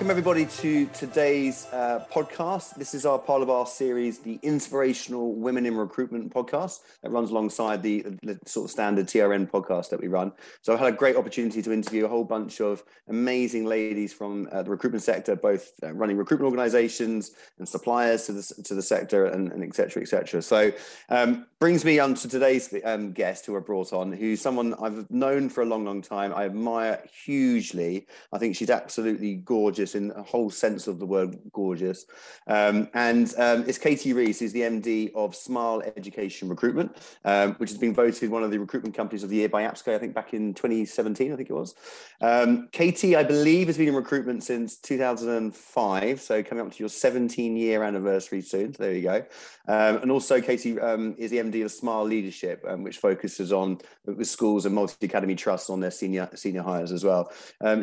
[0.00, 2.74] welcome everybody to today's uh, podcast.
[2.76, 7.30] This is our part of our series, the Inspirational Women in Recruitment podcast, that runs
[7.30, 10.32] alongside the, the, sort of standard TRN podcast that we run.
[10.62, 14.48] So I've had a great opportunity to interview a whole bunch of amazing ladies from
[14.50, 18.82] uh, the recruitment sector, both uh, running recruitment organizations and suppliers to the, to the
[18.82, 20.40] sector, and, and et cetera, et cetera.
[20.40, 20.72] So
[21.10, 25.10] um, brings me on to today's um, guest who I brought on, who's someone I've
[25.10, 26.32] known for a long, long time.
[26.34, 28.06] I admire hugely.
[28.32, 32.06] I think she's absolutely gorgeous gorgeous in a whole sense of the word gorgeous.
[32.46, 37.70] Um, and um, it's Katy Rees, who's the MD of Smile Education Recruitment, um, which
[37.70, 40.14] has been voted one of the recruitment companies of the year by APSCO, I think
[40.14, 41.74] back in 2017, I think it was.
[42.20, 46.88] Um, Katy, I believe, has been in recruitment since 2005, so coming up to your
[46.88, 48.74] 17 year anniversary soon.
[48.74, 49.24] So there you go.
[49.68, 54.28] Um, and also, Katy um, is the MD of Smile Leadership, which focuses on with
[54.28, 57.30] schools and multi academy trusts on their senior senior hires as well.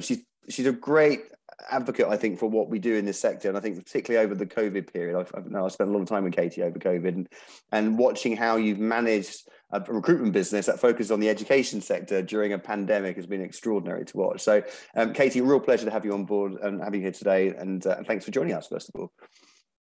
[0.02, 1.22] she's she's a great
[1.70, 3.50] advocate, I think, for what we do in this sector.
[3.50, 6.08] And I think particularly over the COVID period, I've, I've, I spent a lot of
[6.08, 7.30] time with Katy over COVID and,
[7.72, 12.54] and watching how you've managed a recruitment business that focuses on the education sector during
[12.54, 14.42] a pandemic has been extraordinary to watch.
[14.42, 14.64] So,
[14.96, 17.50] um, Katy, real pleasure to have you on board and having you here today.
[17.50, 19.12] And uh, thanks for joining us, first of all.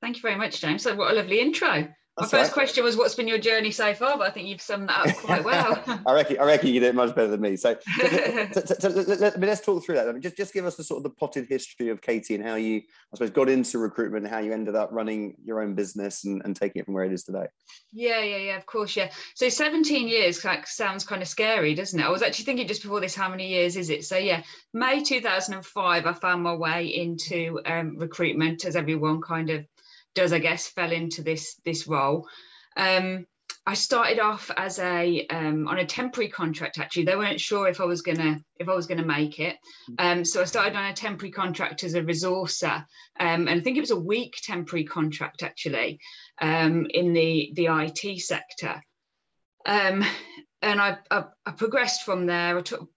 [0.01, 0.85] Thank you very much, James.
[0.85, 1.87] What a lovely intro.
[2.17, 2.53] That's My first right.
[2.53, 5.15] question was, "What's been your journey so far?" But I think you've summed that up
[5.17, 5.83] quite well.
[6.05, 7.57] I reckon, I reckon you did it much better than me.
[7.57, 10.07] So, let, us talk through that.
[10.07, 12.43] I mean, just, just give us the sort of the potted history of Katy and
[12.43, 15.75] how you, I suppose, got into recruitment and how you ended up running your own
[15.75, 17.47] business and, and taking it from where it is today.
[17.91, 18.57] Yeah, yeah, yeah.
[18.57, 19.11] Of course, yeah.
[19.33, 22.05] So, 17 years like sounds kind of scary, doesn't it?
[22.05, 24.05] I was actually thinking just before this, how many years is it?
[24.05, 24.41] So, yeah,
[24.73, 29.65] May 2005, I found my way into um, recruitment, as everyone kind of
[30.15, 32.27] does, I guess, fell into this this role.
[32.75, 33.25] Um,
[33.67, 36.77] I started off as a um, on a temporary contract.
[36.77, 39.57] Actually, they weren't sure if I was gonna if I was gonna make it.
[39.97, 42.85] Um, so I started on a temporary contract as a resourcer,
[43.19, 45.99] um, and I think it was a week temporary contract actually
[46.39, 48.81] um, in the the IT sector.
[49.65, 50.05] Um,
[50.61, 52.57] and I, I, I progressed from there.
[52.57, 52.89] I took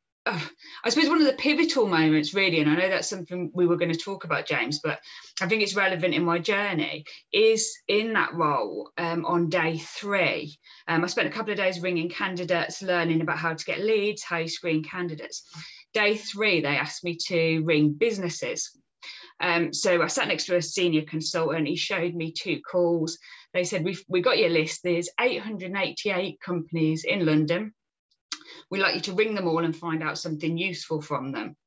[0.85, 3.77] I suppose one of the pivotal moments, really, and I know that's something we were
[3.77, 5.01] going to talk about, James, but
[5.41, 10.59] I think it's relevant in my journey, is in that role um, on day three.
[10.87, 14.23] Um, I spent a couple of days ringing candidates, learning about how to get leads,
[14.23, 15.43] how you screen candidates.
[15.95, 18.71] Day three, they asked me to ring businesses.
[19.41, 21.69] Um, so I sat next to a senior consultant.
[21.69, 23.19] He showed me two calls.
[23.55, 24.81] They said, We've we got your list.
[24.83, 27.73] There's 888 companies in London
[28.71, 31.57] we like you to ring them all and find out something useful from them.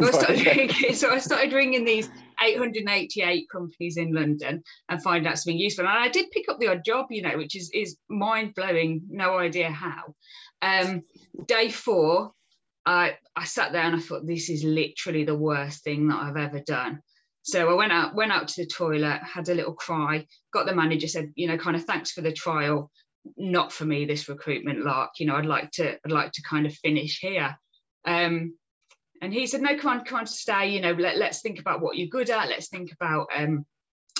[0.00, 2.10] So I, started ringing, so I started ringing these
[2.42, 5.86] 888 companies in London and find out something useful.
[5.86, 9.02] And I did pick up the odd job, you know, which is is mind blowing.
[9.08, 10.14] No idea how.
[10.62, 11.02] Um,
[11.46, 12.32] day four,
[12.84, 16.36] I I sat there and I thought this is literally the worst thing that I've
[16.36, 17.00] ever done.
[17.42, 20.74] So I went out went out to the toilet, had a little cry, got the
[20.74, 22.90] manager, said, you know, kind of thanks for the trial
[23.36, 26.66] not for me this recruitment lark you know i'd like to i'd like to kind
[26.66, 27.56] of finish here.
[28.04, 28.54] Um,
[29.20, 31.80] and he said no come on come on stay you know let, let's think about
[31.80, 33.64] what you're good at let's think about um,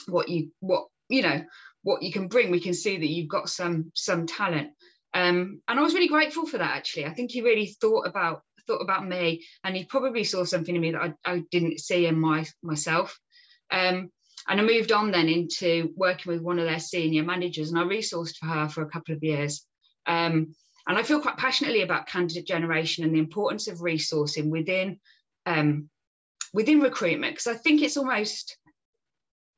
[0.06, 1.42] what you what you know
[1.82, 2.50] what you can bring.
[2.50, 4.70] We can see that you've got some some talent.
[5.14, 7.06] Um, and i was really grateful for that actually.
[7.06, 10.80] I think he really thought about thought about me and he probably saw something in
[10.80, 13.18] me that i, I didn't see in my myself.
[13.70, 14.10] Um,
[14.48, 17.84] and I moved on then into working with one of their senior managers, and I
[17.84, 19.64] resourced for her for a couple of years.
[20.06, 20.54] Um,
[20.86, 24.98] and I feel quite passionately about candidate generation and the importance of resourcing within
[25.46, 25.88] um,
[26.52, 28.56] within recruitment because I think it's almost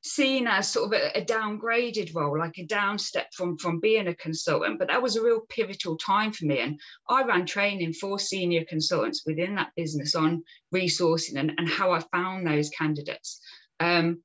[0.03, 4.15] seen as sort of a, a, downgraded role, like a downstep from from being a
[4.15, 4.79] consultant.
[4.79, 6.79] But that was a real pivotal time for me, and
[7.09, 10.45] I ran training for senior consultants within that business on
[10.75, 13.41] resourcing and, and how I found those candidates.
[13.81, 14.23] Um,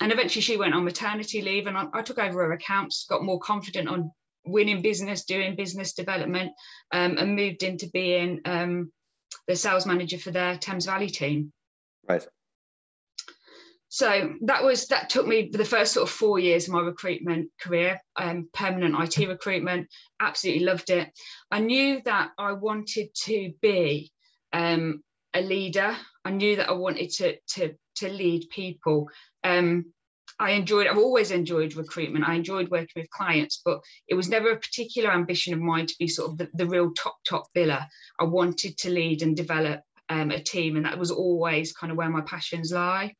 [0.00, 3.22] and eventually she went on maternity leave and I, I, took over her accounts got
[3.22, 4.10] more confident on
[4.46, 6.52] winning business doing business development
[6.92, 8.92] um, and moved into being um,
[9.48, 11.52] the sales manager for their thames valley team.
[12.08, 12.26] Right.
[13.88, 17.50] So that was that took me the first sort of four years of my recruitment
[17.60, 19.88] career um, permanent it recruitment.
[20.20, 21.10] Absolutely loved it.
[21.50, 24.12] I knew that i wanted to be
[24.52, 25.02] um,
[25.34, 25.96] a leader.
[26.24, 29.08] I knew that i wanted to to to lead people
[29.46, 29.84] um,
[30.38, 32.28] I enjoyed, I've always enjoyed recruitment.
[32.28, 35.94] I enjoyed working with clients, but it was never a particular ambition of mine to
[35.98, 37.86] be sort of the, the real top, top biller.
[38.20, 41.96] I wanted to lead and develop um, a team, and that was always kind of
[41.96, 43.14] where my passions lie.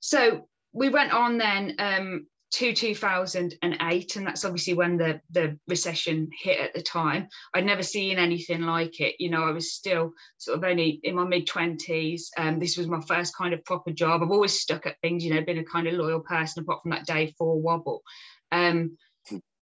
[0.00, 1.76] So we went on then.
[1.78, 7.28] Um, to 2008 and that's obviously when the the recession hit at the time.
[7.54, 9.16] I'd never seen anything like it.
[9.18, 12.88] You know i was still sort of only in my mid 20s um, this was
[12.88, 14.22] my first kind of proper job.
[14.22, 16.90] I've always stuck at things you know been a kind of loyal person apart from
[16.92, 18.02] that day four wobble.
[18.52, 18.96] Um,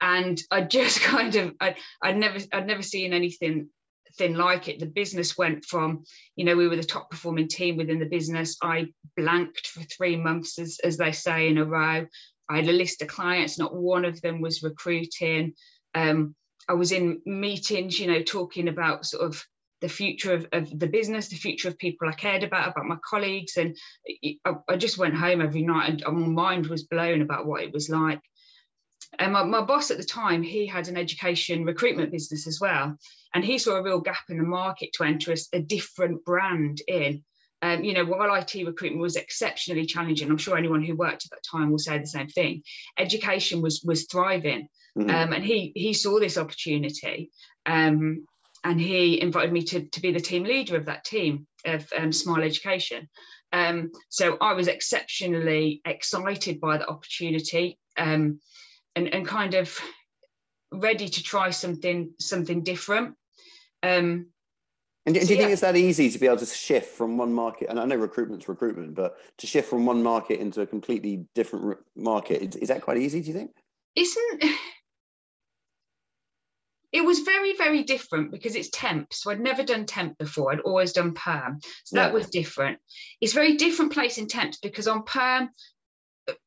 [0.02, 3.70] and i just kind of I, i'd never i'd never seen anything
[4.16, 4.80] thing like it.
[4.80, 6.04] The business went from
[6.36, 8.56] you know we were the top performing team within the business.
[8.62, 8.86] I
[9.16, 12.06] blanked for three months as, as they say in a row
[12.48, 15.54] I had a list of clients, not one of them was recruiting.
[15.94, 16.34] Um,
[16.68, 19.44] I was in meetings, you know, talking about sort of
[19.80, 22.96] the future of, of the business, the future of people I cared about, about my
[23.08, 23.56] colleagues.
[23.56, 23.76] And
[24.44, 27.72] I, I just went home every night and my mind was blown about what it
[27.72, 28.20] was like.
[29.18, 32.96] And my, my boss at the time, he had an education recruitment business as well.
[33.34, 36.80] And he saw a real gap in the market to enter a, a different brand
[36.88, 37.22] in.
[37.62, 41.30] Um, you know, while IT recruitment was exceptionally challenging, I'm sure anyone who worked at
[41.30, 42.62] that time will say the same thing.
[42.98, 44.68] Education was was thriving,
[44.98, 45.10] mm-hmm.
[45.10, 47.30] um, and he he saw this opportunity,
[47.64, 48.26] um,
[48.62, 52.12] and he invited me to to be the team leader of that team of um,
[52.12, 53.08] Smile Education.
[53.52, 58.40] Um, so I was exceptionally excited by the opportunity, um,
[58.94, 59.78] and and kind of
[60.72, 63.14] ready to try something something different.
[63.82, 64.26] Um,
[65.06, 65.42] and do, do you yeah.
[65.42, 67.68] think it's that easy to be able to shift from one market?
[67.70, 71.78] And I know recruitment's recruitment, but to shift from one market into a completely different
[71.94, 73.20] market, is, is that quite easy?
[73.20, 73.52] Do you think?
[73.94, 74.44] Isn't
[76.92, 80.60] it was very very different because it's temp so i'd never done temp before i'd
[80.60, 82.04] always done perm so yeah.
[82.04, 82.78] that was different
[83.20, 85.50] it's very different place in temps because on perm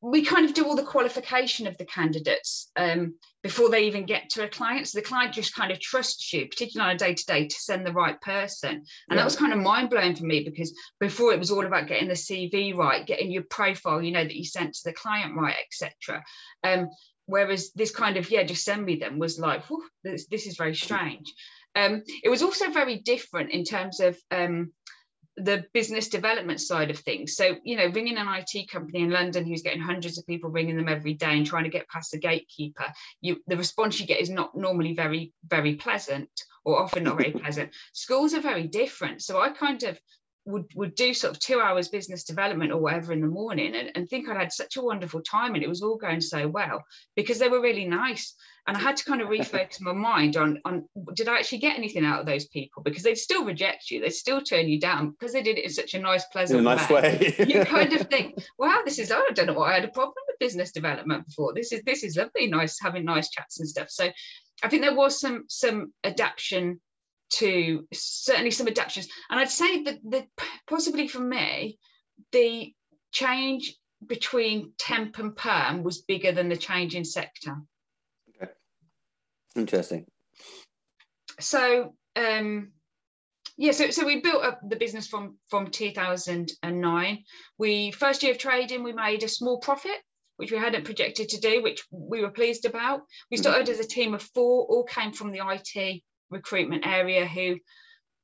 [0.01, 4.29] we kind of do all the qualification of the candidates um, before they even get
[4.29, 4.87] to a client.
[4.87, 7.55] So the client just kind of trusts you, particularly on a day to day, to
[7.55, 8.71] send the right person.
[8.71, 9.15] And yeah.
[9.17, 12.09] that was kind of mind blowing for me because before it was all about getting
[12.09, 15.55] the CV right, getting your profile, you know, that you sent to the client right,
[15.65, 16.23] etc.
[16.63, 16.89] Um,
[17.25, 19.63] whereas this kind of yeah, just send me them was like,
[20.03, 21.33] this, this is very strange.
[21.75, 24.73] Um, it was also very different in terms of um,
[25.39, 27.35] the business development side of things.
[27.35, 30.77] So, you know, ringing an IT company in London who's getting hundreds of people ringing
[30.77, 32.85] them every day and trying to get past the gatekeeper,
[33.21, 36.29] you the response you get is not normally very, very pleasant
[36.65, 37.71] or often not very pleasant.
[37.93, 39.21] Schools are very different.
[39.21, 39.99] So I kind of
[40.45, 43.91] would would do sort of two hours business development or whatever in the morning and,
[43.95, 46.83] and think I'd had such a wonderful time and it was all going so well
[47.15, 48.35] because they were really nice.
[48.67, 51.77] And I had to kind of refocus my mind on, on did I actually get
[51.77, 52.83] anything out of those people?
[52.83, 55.71] Because they'd still reject you, they'd still turn you down because they did it in
[55.71, 57.33] such a nice, pleasant in a nice way.
[57.39, 57.45] way.
[57.47, 59.89] you kind of think, wow, this is, oh, I don't know what I had a
[59.89, 61.53] problem with business development before.
[61.53, 63.89] This is this is lovely, nice having nice chats and stuff.
[63.89, 64.09] So
[64.61, 66.79] I think there was some some adaptation
[67.29, 69.07] to certainly some adaptations.
[69.29, 70.25] And I'd say that the
[70.67, 71.77] possibly for me,
[72.31, 72.73] the
[73.11, 77.55] change between temp and perm was bigger than the change in sector.
[78.35, 78.51] Okay.
[79.55, 80.05] Interesting.
[81.39, 82.69] So um
[83.57, 87.23] yeah, so, so we built up the business from from 2009.
[87.57, 89.97] We first year of trading, we made a small profit,
[90.37, 93.01] which we hadn't projected to do, which we were pleased about.
[93.29, 93.41] We mm-hmm.
[93.41, 97.57] started as a team of four, all came from the IT recruitment area who,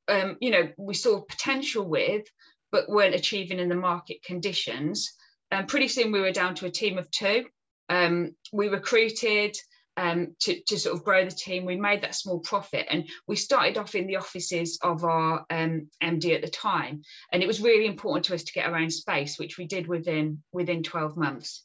[0.07, 2.25] um, you know, we saw potential with,
[2.71, 5.13] but weren't achieving in the market conditions.
[5.51, 7.45] And pretty soon we were down to a team of two.
[7.89, 9.55] Um, we recruited
[9.97, 11.65] um, to, to sort of grow the team.
[11.65, 15.89] We made that small profit and we started off in the offices of our um,
[16.03, 17.03] MD at the time.
[17.31, 19.87] And it was really important to us to get our own space, which we did
[19.87, 21.63] within, within 12 months.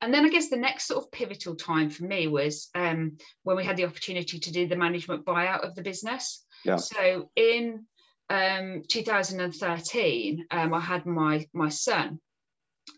[0.00, 3.56] And then I guess the next sort of pivotal time for me was um, when
[3.56, 6.44] we had the opportunity to do the management buyout of the business.
[6.64, 6.76] Yeah.
[6.76, 7.84] So in
[8.30, 12.20] um, 2013, um, I had my my son,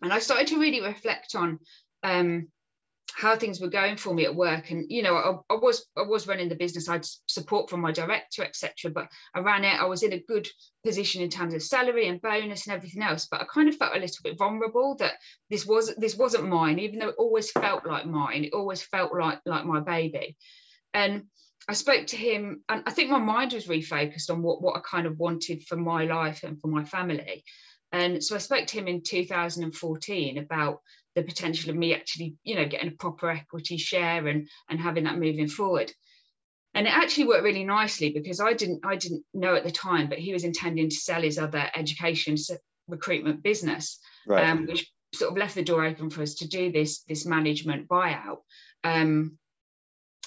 [0.03, 1.59] and I started to really reflect on
[2.03, 2.49] um,
[3.17, 4.71] how things were going for me at work.
[4.71, 6.89] And you know I, I, was I was running the business.
[6.89, 9.81] I had support from my director etc but I ran it.
[9.81, 10.49] I was in a good
[10.85, 13.97] position in terms of salary and bonus and everything else but I kind of felt
[13.97, 15.15] a little bit vulnerable that
[15.49, 18.45] this was this wasn't mine even though it always felt like mine.
[18.45, 20.37] It always felt like like my baby.
[20.93, 21.25] And
[21.69, 24.81] I spoke to him and I think my mind was refocused on what what I
[24.81, 27.45] kind of wanted for my life and for my family.
[27.93, 30.81] And so I spoke to him in 2014 about
[31.15, 35.05] the potential of me actually, you know, getting a proper equity share and and having
[35.05, 35.93] that moving forward.
[36.73, 40.09] And it actually worked really nicely because I didn't I didn't know at the time,
[40.09, 42.37] but he was intending to sell his other education
[42.87, 44.49] recruitment business, right.
[44.49, 47.89] um, which sort of left the door open for us to do this this management
[47.89, 48.39] buyout.
[48.85, 49.39] Um,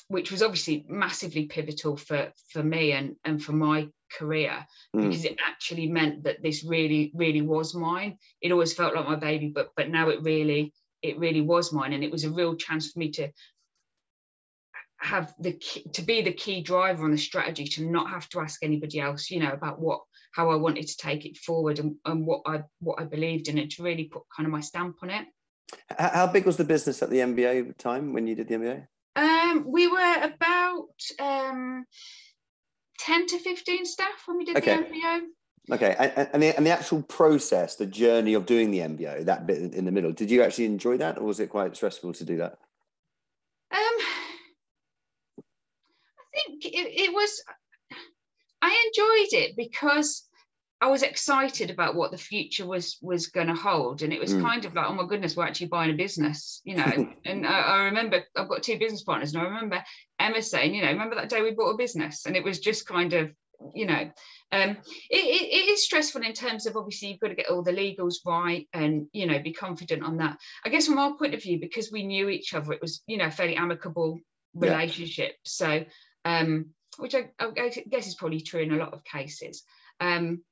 [0.09, 3.87] which was obviously massively pivotal for for me and and for my
[4.17, 4.65] career
[4.95, 5.01] mm.
[5.01, 9.15] because it actually meant that this really really was mine it always felt like my
[9.15, 12.55] baby but but now it really it really was mine, and it was a real
[12.55, 13.29] chance for me to
[14.97, 18.39] have the key, to be the key driver on the strategy to not have to
[18.39, 20.01] ask anybody else you know about what
[20.31, 23.57] how I wanted to take it forward and, and what I what I believed in
[23.57, 25.25] it to really put kind of my stamp on it.
[25.99, 28.87] How big was the business at the MBO time when you did the MBO?
[29.15, 30.87] Um, we were about
[31.19, 31.85] um,
[32.99, 34.77] 10 to 15 staff when we did okay.
[34.77, 35.21] the MBO.
[35.71, 39.47] Okay, and, and, the, and the actual process, the journey of doing the MBO, that
[39.47, 42.25] bit in the middle, did you actually enjoy that or was it quite stressful to
[42.25, 42.57] do that?
[43.71, 43.97] Um,
[45.39, 45.41] I
[46.33, 47.41] think it, it was,
[48.61, 50.27] I enjoyed it because
[50.83, 54.33] I was excited about what the future was was going to hold, and it was
[54.33, 54.41] mm.
[54.41, 57.07] kind of like, oh my goodness, we're actually buying a business, you know.
[57.25, 59.81] and I, I, remember I've got two business partners, and I remember
[60.23, 62.87] Emma saying, you know, remember that day we bought a business, and it was just
[62.87, 63.31] kind of,
[63.75, 64.09] you know,
[64.51, 64.77] um,
[65.09, 67.71] it, it, it is stressful in terms of obviously you've got to get all the
[67.71, 70.37] legals right, and you know, be confident on that.
[70.65, 73.17] I guess from our point of view, because we knew each other, it was you
[73.17, 74.19] know, a fairly amicable
[74.53, 75.31] relationship.
[75.31, 75.35] Yeah.
[75.43, 75.85] So,
[76.25, 79.63] um, which I, I guess is probably true in a lot of cases.
[79.99, 80.43] Um,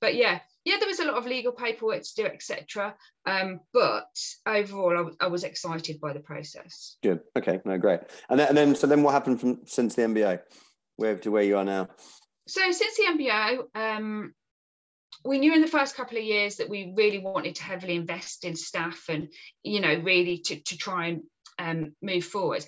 [0.00, 2.94] but yeah, yeah, there was a lot of legal paperwork to do, etc.
[3.26, 4.08] Um, but
[4.46, 6.96] overall, I, was excited by the process.
[7.02, 7.20] Good.
[7.36, 7.60] Okay.
[7.64, 8.00] No, great.
[8.28, 10.40] And then, and then, so then, what happened from since the MBO,
[10.96, 11.88] where to where you are now?
[12.46, 14.34] So since the MBO, um,
[15.24, 18.44] we knew in the first couple of years that we really wanted to heavily invest
[18.44, 19.28] in staff and
[19.62, 21.22] you know really to, to try and
[21.58, 22.64] um, move forward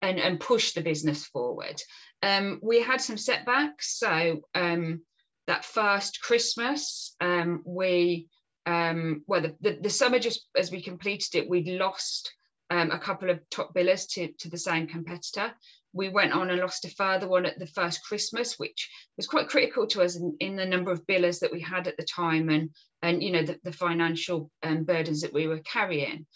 [0.00, 1.80] and, and push the business forward.
[2.22, 5.00] Um, we had some setbacks, so um,
[5.46, 8.28] that first Christmas, um, we
[8.66, 12.32] um, well the, the, the, summer just as we completed it, we'd lost
[12.70, 15.52] um, a couple of top billers to, to the same competitor.
[15.92, 19.48] We went on and lost a further one at the first Christmas, which was quite
[19.48, 22.48] critical to us in, in the number of billers that we had at the time
[22.48, 22.70] and
[23.02, 26.26] and you know the, the financial um, burdens that we were carrying.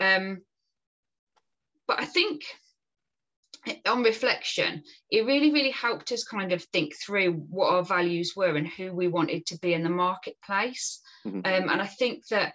[0.00, 0.40] Um,
[1.86, 2.44] but I think
[3.86, 8.56] on reflection, it really, really helped us kind of think through what our values were
[8.56, 11.00] and who we wanted to be in the marketplace.
[11.26, 11.38] Mm-hmm.
[11.38, 12.54] Um, and I think that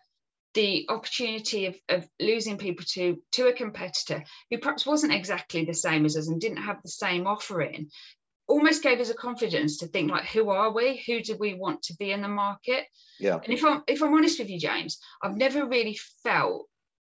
[0.54, 5.74] the opportunity of, of losing people to to a competitor who perhaps wasn't exactly the
[5.74, 7.90] same as us and didn't have the same offering
[8.48, 11.84] almost gave us a confidence to think like who are we who do we want
[11.84, 12.86] to be in the market
[13.20, 16.66] yeah and if i'm if i'm honest with you james i've never really felt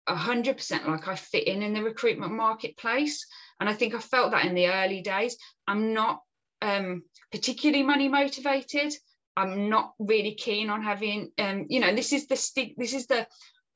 [0.09, 3.27] 100% like i fit in in the recruitment marketplace
[3.61, 5.37] and I think I felt that in the early days.
[5.67, 6.23] I'm not
[6.63, 8.93] um, particularly money motivated.
[9.37, 13.27] I'm not really keen on having, um, you know, this is the this is the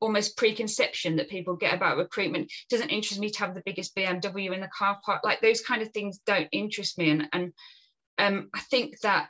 [0.00, 2.44] almost preconception that people get about recruitment.
[2.46, 5.22] It doesn't interest me to have the biggest BMW in the car park.
[5.24, 7.10] Like those kind of things don't interest me.
[7.10, 7.52] And and
[8.18, 9.28] um, I think that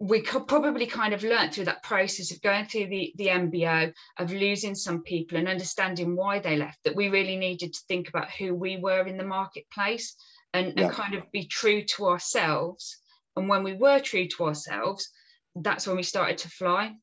[0.00, 3.92] we could probably kind of learnt through that process of going through the, the MBO,
[4.18, 8.08] of losing some people and understanding why they left, that we really needed to think
[8.08, 10.16] about who we were in the marketplace
[10.52, 10.84] and, yeah.
[10.84, 12.98] and kind of be true to ourselves.
[13.36, 15.08] And when we were true to ourselves,
[15.54, 16.94] that's when we started to fly.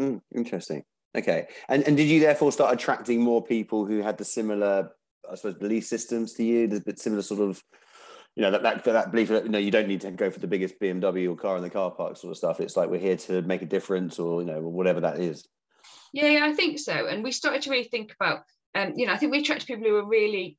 [0.00, 0.82] Mm, interesting.
[1.16, 1.46] Okay.
[1.68, 4.90] And, and did you therefore start attracting more people who had the similar,
[5.30, 7.62] I suppose, belief systems to you, the bit similar sort of
[8.36, 10.40] you know that that, that belief that you know you don't need to go for
[10.40, 12.60] the biggest BMW or car in the car park sort of stuff.
[12.60, 15.46] It's like we're here to make a difference, or you know whatever that is.
[16.12, 17.06] Yeah, yeah, I think so.
[17.06, 19.84] And we started to really think about, um, you know, I think we attracted people
[19.84, 20.58] who were really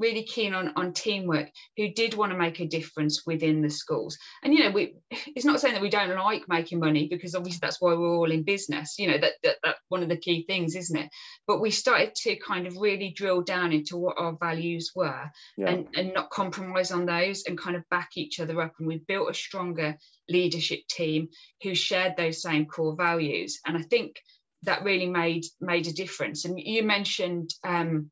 [0.00, 4.18] really keen on on teamwork who did want to make a difference within the schools.
[4.42, 7.60] And you know we it's not saying that we don't like making money because obviously
[7.60, 10.44] that's why we're all in business you know that, that that one of the key
[10.46, 11.10] things isn't it?
[11.46, 15.70] But we started to kind of really drill down into what our values were yeah.
[15.70, 18.72] and and not compromise on those and kind of back each other up.
[18.78, 19.96] And we built a stronger
[20.28, 21.28] leadership team
[21.62, 23.60] who shared those same core values.
[23.66, 24.16] And i think
[24.62, 26.44] that really made made a difference.
[26.44, 28.10] And you mentioned um,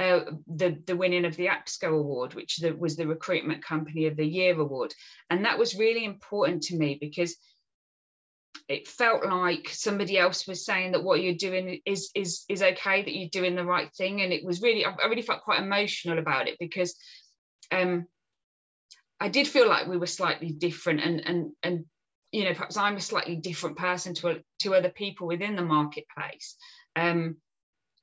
[0.00, 4.16] uh, the the winning of the APSCO award, which the, was the Recruitment Company of
[4.16, 4.94] the Year award,
[5.28, 7.36] and that was really important to me because
[8.66, 13.02] it felt like somebody else was saying that what you're doing is is is okay,
[13.02, 16.18] that you're doing the right thing, and it was really I really felt quite emotional
[16.18, 16.96] about it because
[17.70, 18.06] um,
[19.20, 21.84] I did feel like we were slightly different, and and and
[22.32, 26.56] you know perhaps I'm a slightly different person to to other people within the marketplace.
[26.96, 27.36] Um,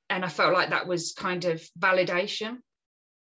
[0.09, 2.57] and I felt like that was kind of validation.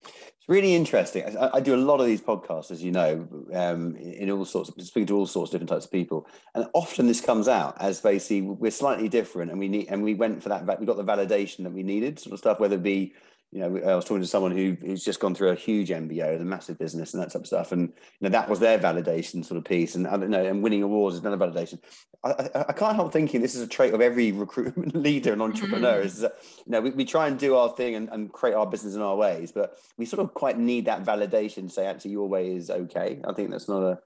[0.03, 1.23] It's really interesting.
[1.37, 4.69] I, I, do a lot of these podcasts, as you know, um, in all sorts,
[4.69, 7.75] of, speaking to all sorts of different types of people, and often this comes out
[7.81, 10.79] as basically we're slightly different, and we need, and we went for that.
[10.79, 13.13] We got the validation that we needed, sort of stuff, whether it be
[13.51, 16.41] you know, I was talking to someone who who's just gone through a huge MBO,
[16.41, 19.45] a massive business, and that type of stuff, and you know that was their validation
[19.45, 21.79] sort of piece, and I don't know, and winning awards is another validation.
[22.23, 25.41] I, I, I can't help thinking this is a trait of every recruitment leader and
[25.41, 25.99] entrepreneur.
[25.99, 26.07] Mm-hmm.
[26.07, 26.33] Is that
[26.65, 29.01] you know we, we try and do our thing and, and create our business in
[29.01, 32.55] our ways, but we sort of quite need that validation to say actually your way
[32.55, 33.21] is okay.
[33.25, 33.99] I think that's not a.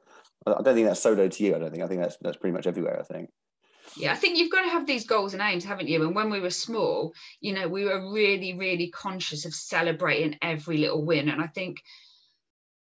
[0.45, 1.55] I don't think that's solo to you.
[1.55, 1.83] I don't think.
[1.83, 2.99] I think that's that's pretty much everywhere.
[2.99, 3.29] I think.
[3.99, 6.03] Yeah, I think you've got to have these goals and aims, haven't you?
[6.03, 10.77] And when we were small, you know, we were really, really conscious of celebrating every
[10.77, 11.27] little win.
[11.27, 11.81] And I think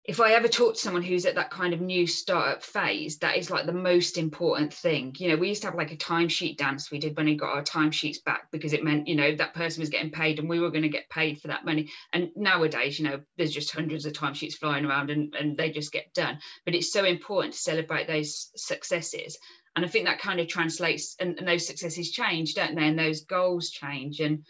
[0.04, 3.36] if I ever talk to someone who's at that kind of new startup phase, that
[3.36, 5.14] is like the most important thing.
[5.18, 7.54] You know, we used to have like a timesheet dance we did when we got
[7.54, 10.60] our timesheets back because it meant, you know, that person was getting paid and we
[10.60, 11.90] were going to get paid for that money.
[12.12, 15.92] And nowadays, you know, there's just hundreds of timesheets flying around and, and they just
[15.92, 16.38] get done.
[16.64, 19.38] But it's so important to celebrate those successes
[19.74, 22.86] and I think that kind of translates and, and those successes change, don't they?
[22.86, 24.20] And those goals change.
[24.20, 24.44] And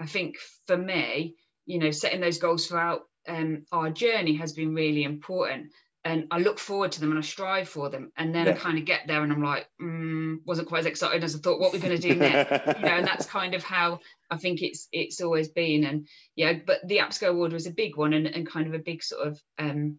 [0.00, 0.36] I think
[0.66, 1.34] for me,
[1.66, 5.72] you know, setting those goals throughout um, our journey has been really important.
[6.04, 8.10] And I look forward to them and I strive for them.
[8.16, 8.52] And then yeah.
[8.52, 11.38] I kind of get there and I'm like, mm, wasn't quite as excited as I
[11.38, 11.60] thought.
[11.60, 12.96] What we're going to do next, you know?
[12.96, 15.84] And that's kind of how I think it's it's always been.
[15.84, 18.80] And yeah, but the APSCO award was a big one and, and kind of a
[18.80, 19.98] big sort of, um,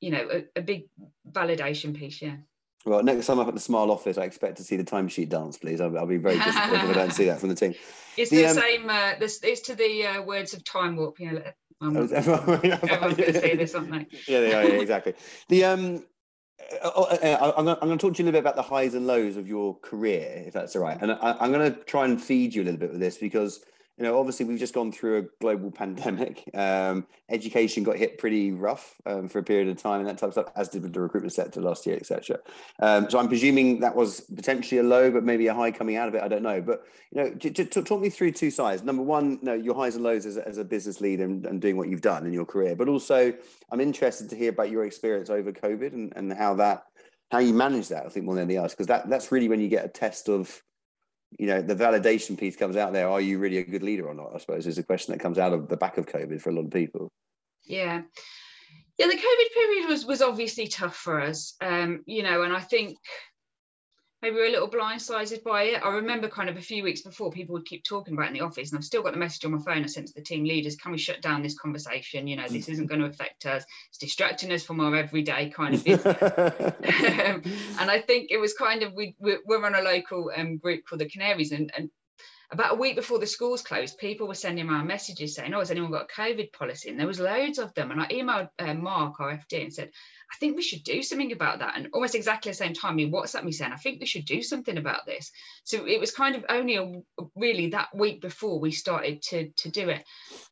[0.00, 0.88] you know, a, a big
[1.26, 2.20] validation piece.
[2.20, 2.36] Yeah.
[2.84, 5.56] Well, next time I'm at the Smile office, I expect to see the timesheet dance,
[5.56, 5.80] please.
[5.80, 7.74] I'll, I'll be very disappointed if I don't see that from the team.
[8.16, 8.90] It's the, the um, same.
[8.90, 11.20] Uh, this it's to the uh, words of time warp.
[11.20, 11.42] You know,
[11.80, 14.06] I'm not, going to say this, aren't they?
[14.26, 14.64] Yeah, they are.
[14.64, 15.14] Yeah, exactly.
[15.48, 16.04] The um,
[16.82, 18.94] uh, uh, uh I'm going to talk to you a little bit about the highs
[18.94, 20.98] and lows of your career, if that's all right.
[21.00, 23.64] And I, I'm going to try and feed you a little bit with this because
[23.98, 26.48] you know, obviously we've just gone through a global pandemic.
[26.54, 30.28] Um, education got hit pretty rough um, for a period of time and that type
[30.28, 32.38] of stuff, as did the recruitment sector last year, etc.
[32.80, 36.08] Um, so I'm presuming that was potentially a low, but maybe a high coming out
[36.08, 36.22] of it.
[36.22, 36.60] I don't know.
[36.60, 37.30] But you know,
[37.64, 38.82] talk me through two sides.
[38.82, 41.44] Number one, you know, your highs and lows as a, as a business leader and,
[41.46, 43.32] and, doing what you've done in your career, but also
[43.70, 46.84] I'm interested to hear about your experience over COVID and, and how that
[47.30, 48.04] how you manage that.
[48.04, 50.28] I think more than anything else, because that that's really when you get a test
[50.28, 50.62] of
[51.38, 54.14] you know the validation piece comes out there are you really a good leader or
[54.14, 56.50] not i suppose is a question that comes out of the back of covid for
[56.50, 57.08] a lot of people.
[57.64, 58.02] Yeah.
[58.98, 61.54] Yeah the covid period was was obviously tough for us.
[61.60, 62.96] Um you know and i think
[64.22, 65.84] maybe we're a little blindsided by it.
[65.84, 68.40] I remember kind of a few weeks before people would keep talking about in the
[68.40, 70.44] office, and I've still got the message on my phone I sent to the team
[70.44, 72.28] leaders: Can we shut down this conversation?
[72.28, 73.64] You know, this isn't going to affect us.
[73.88, 76.22] It's distracting us from our everyday kind of business.
[76.22, 77.42] um,
[77.80, 81.00] and I think it was kind of we we're on a local um, group called
[81.00, 81.90] the Canaries, and, and
[82.52, 85.70] about a week before the schools closed, people were sending around messages saying, "Oh, has
[85.70, 87.90] anyone got a COVID policy?" And there was loads of them.
[87.90, 89.90] And I emailed uh, Mark, our FD, and said,
[90.32, 93.10] "I think we should do something about that." And almost exactly the same time, he
[93.10, 95.30] WhatsApped me saying, "I think we should do something about this."
[95.64, 97.02] So it was kind of only a,
[97.36, 100.04] really that week before we started to to do it,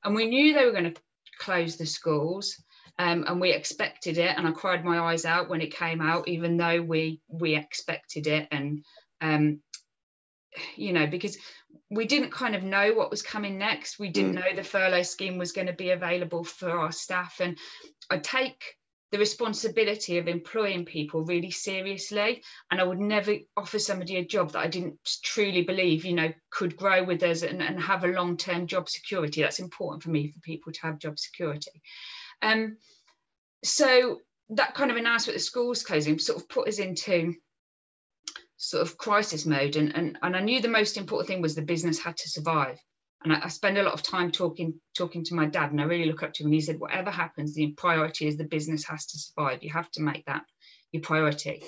[0.05, 1.01] and we knew they were going to
[1.38, 2.57] close the schools.
[2.99, 6.29] Um, and we expected it, and I cried my eyes out when it came out,
[6.29, 8.85] even though we we expected it, and
[9.23, 9.62] um,
[10.77, 11.38] you know, because
[11.90, 13.99] we didn't kind of know what was coming next.
[13.99, 14.35] We didn't mm.
[14.37, 17.40] know the furlough scheme was going to be available for our staff.
[17.40, 17.59] And
[18.09, 18.62] I take
[19.12, 22.42] the responsibility of employing people really seriously.
[22.70, 26.33] And I would never offer somebody a job that I didn't truly believe, you know,
[26.51, 29.42] could grow with us and, and have a long term job security.
[29.42, 31.83] That's important for me for people to have job security.
[32.42, 32.77] Um,
[33.64, 34.20] so
[34.51, 37.35] that kind of announcement the schools closing sort of put us into
[38.57, 41.62] sort of crisis mode and, and and I knew the most important thing was the
[41.62, 42.79] business had to survive
[43.23, 45.85] and I, I, spend a lot of time talking talking to my dad and I
[45.85, 48.85] really look up to him and he said whatever happens the priority is the business
[48.87, 50.43] has to survive you have to make that
[50.93, 51.63] your priority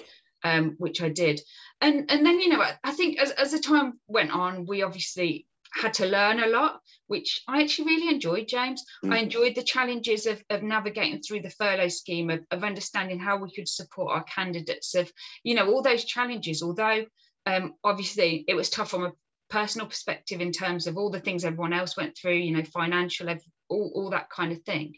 [0.45, 1.41] um, which I did
[1.81, 4.83] and and then you know I, I think as, as the time went on we
[4.83, 8.85] obviously had to learn a lot, which I actually really enjoyed, James.
[9.05, 9.13] Mm.
[9.15, 13.39] I enjoyed the challenges of, of navigating through the furlough scheme, of, of understanding how
[13.39, 15.11] we could support our candidates, of,
[15.43, 17.07] you know, all those challenges, although
[17.47, 19.13] um, obviously it was tough from a
[19.53, 23.29] personal perspective in terms of all the things everyone else went through, you know, financial,
[23.69, 24.95] all, all that kind of thing.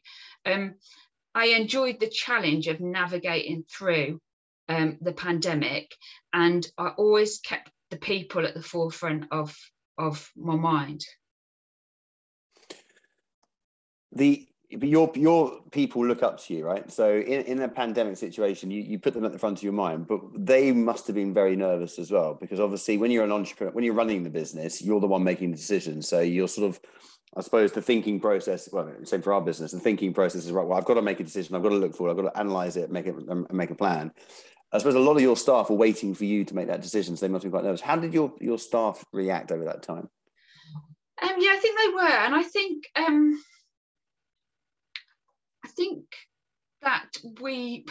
[0.46, 0.76] Um,
[1.34, 4.20] I enjoyed the challenge of navigating through
[4.68, 5.90] um, the pandemic,
[6.32, 9.54] and I always kept the people at the forefront of
[9.98, 11.04] of my mind.
[14.12, 16.90] The your your people look up to you, right?
[16.90, 19.72] So in, in a pandemic situation, you, you put them at the front of your
[19.72, 23.32] mind, but they must have been very nervous as well, because obviously when you're an
[23.32, 26.08] entrepreneur, when you're running the business, you're the one making the decisions.
[26.08, 26.80] So you're sort of,
[27.36, 28.68] I suppose, the thinking process.
[28.72, 29.72] Well, same for our business.
[29.72, 30.66] The thinking process is right.
[30.66, 31.54] Well, I've got to make a decision.
[31.54, 32.12] I've got to look forward.
[32.12, 34.12] I've got to analyze it, make it, and make a plan.
[34.72, 37.16] I suppose a lot of your staff are waiting for you to make that decision,
[37.16, 37.80] so they must be quite nervous.
[37.80, 40.08] How did your your staff react over that time?
[41.22, 43.40] Um, yeah, I think they were, and I think um,
[45.76, 46.04] think
[46.82, 47.08] that
[47.40, 47.86] we,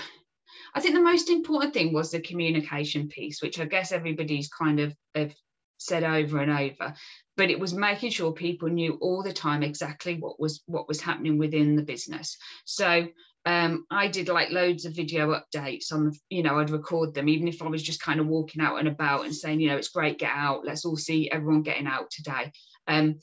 [0.73, 4.79] I think the most important thing was the communication piece, which I guess everybody's kind
[4.79, 5.33] of have
[5.77, 6.93] said over and over.
[7.35, 11.01] But it was making sure people knew all the time exactly what was what was
[11.01, 12.37] happening within the business.
[12.65, 13.07] So
[13.45, 17.47] um, I did like loads of video updates on, you know, I'd record them, even
[17.47, 19.89] if I was just kind of walking out and about and saying, you know, it's
[19.89, 22.51] great, get out, let's all see everyone getting out today.
[22.87, 23.19] Um,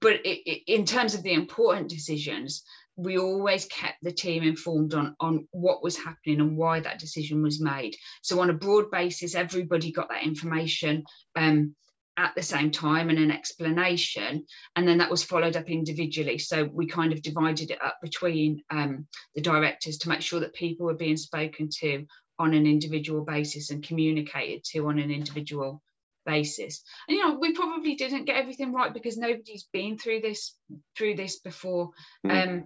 [0.00, 2.62] but it, it, in terms of the important decisions,
[2.98, 7.42] we always kept the team informed on, on what was happening and why that decision
[7.42, 7.94] was made.
[8.22, 11.04] So on a broad basis, everybody got that information
[11.36, 11.76] um,
[12.16, 14.44] at the same time and an explanation.
[14.74, 16.38] And then that was followed up individually.
[16.38, 19.06] So we kind of divided it up between um,
[19.36, 22.04] the directors to make sure that people were being spoken to
[22.40, 25.82] on an individual basis and communicated to on an individual
[26.28, 30.54] basis and you know we probably didn't get everything right because nobody's been through this
[30.96, 31.90] through this before
[32.26, 32.30] mm.
[32.30, 32.64] um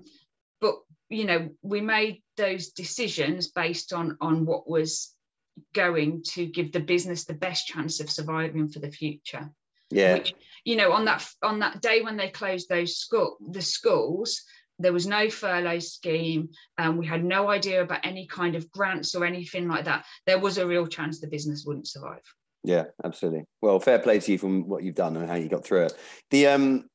[0.62, 0.76] but
[1.10, 5.14] you know we made those decisions based on on what was
[5.74, 9.50] going to give the business the best chance of surviving for the future
[9.90, 10.32] yeah Which,
[10.64, 14.40] you know on that on that day when they closed those school the schools
[14.78, 16.48] there was no furlough scheme
[16.78, 20.06] and um, we had no idea about any kind of grants or anything like that
[20.26, 22.22] there was a real chance the business wouldn't survive
[22.64, 23.44] yeah, absolutely.
[23.60, 25.98] Well, fair play to you from what you've done and how you got through it.
[26.30, 26.88] The um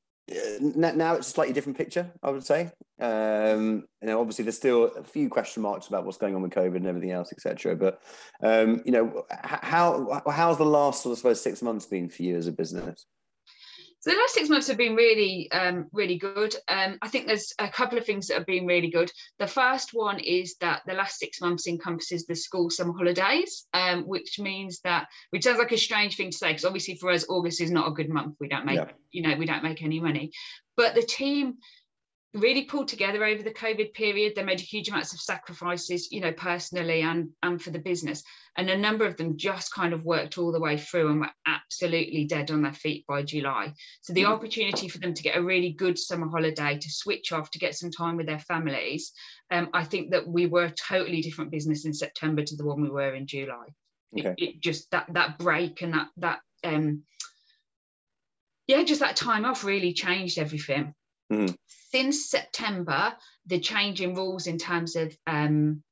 [0.59, 2.71] now it's a slightly different picture, I would say.
[2.99, 6.51] Um, you know, obviously there's still a few question marks about what's going on with
[6.51, 7.75] COVID and everything else, etc.
[7.75, 8.01] But
[8.41, 12.35] um, you know, how how's the last sort of suppose six months been for you
[12.37, 13.05] as a business?
[14.07, 16.55] So the last six months have been really, um, really good.
[16.69, 19.11] Um, I think there's a couple of things that have been really good.
[19.37, 24.03] The first one is that the last six months encompasses the school summer holidays, um,
[24.03, 27.25] which means that, which sounds like a strange thing to say, because obviously for us,
[27.27, 28.37] August is not a good month.
[28.39, 28.91] We don't make, yeah.
[29.11, 30.31] you know, we don't make any money.
[30.77, 31.55] But the team
[32.39, 34.33] really pulled together over the COVID period.
[34.35, 38.23] They made huge amounts of sacrifices, you know, personally and, and for the business.
[38.57, 41.29] And a number of them just kind of worked all the way through and were
[41.45, 43.73] absolutely dead on their feet by July.
[44.01, 44.29] So the mm.
[44.29, 47.75] opportunity for them to get a really good summer holiday, to switch off, to get
[47.75, 49.11] some time with their families,
[49.51, 52.81] um, I think that we were a totally different business in September to the one
[52.81, 53.67] we were in July.
[54.17, 54.33] Okay.
[54.37, 57.03] It, it just that that break and that that um
[58.67, 60.93] yeah, just that time off really changed everything.
[61.31, 61.55] Mm.
[61.91, 63.13] Since September,
[63.45, 65.83] the change in rules in terms of um,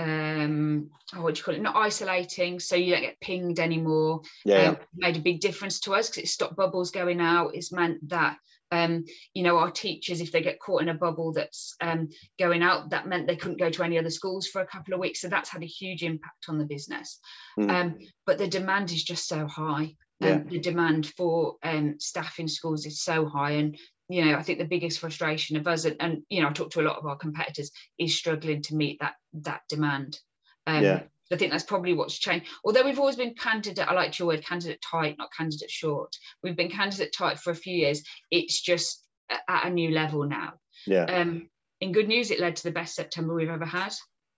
[0.00, 1.62] um, oh, what do you call it?
[1.62, 4.22] Not isolating, so you don't get pinged anymore.
[4.44, 7.54] Yeah, um, made a big difference to us because it stopped bubbles going out.
[7.54, 8.38] It's meant that
[8.72, 9.04] um,
[9.34, 12.90] you know our teachers, if they get caught in a bubble that's um, going out,
[12.90, 15.20] that meant they couldn't go to any other schools for a couple of weeks.
[15.20, 17.18] So that's had a huge impact on the business.
[17.58, 17.70] Mm.
[17.70, 19.94] Um, but the demand is just so high.
[20.20, 20.32] Yeah.
[20.32, 23.78] Um, the demand for um, staff in schools is so high, and
[24.10, 26.70] you know, I think the biggest frustration of us, and, and, you know, I talk
[26.72, 30.18] to a lot of our competitors, is struggling to meet that that demand.
[30.66, 31.02] Um, yeah.
[31.32, 32.46] I think that's probably what's changed.
[32.64, 36.12] Although we've always been candidate, I like your word, candidate tight, not candidate short.
[36.42, 38.02] We've been candidate tight for a few years.
[38.32, 40.54] It's just at a new level now.
[40.88, 41.04] Yeah.
[41.04, 41.48] Um,
[41.80, 43.92] in good news, it led to the best September we've ever had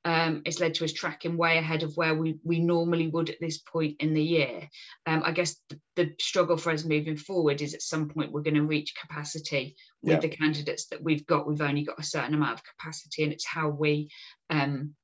[0.04, 3.40] um, it's led to us tracking way ahead of where we, we normally would at
[3.40, 4.68] this point in the year.
[5.06, 8.42] Um, I guess the, the, struggle for us moving forward is at some point we're
[8.42, 10.20] going to reach capacity with yeah.
[10.20, 11.46] the candidates that we've got.
[11.46, 14.10] We've only got a certain amount of capacity, and it's how we
[14.50, 14.94] um,